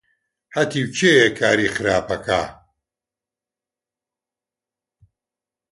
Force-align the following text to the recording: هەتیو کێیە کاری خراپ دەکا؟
هەتیو 0.55 0.87
کێیە 0.97 1.27
کاری 1.39 1.73
خراپ 1.75 2.05
دەکا؟ 2.11 2.43